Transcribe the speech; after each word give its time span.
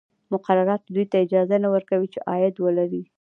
مقرراتو 0.33 0.93
دوی 0.95 1.05
ته 1.11 1.17
اجازه 1.25 1.55
نه 1.63 1.69
ورکوله 1.75 2.05
چې 2.13 2.19
عاید 2.29 2.55
ولري. 2.59 3.01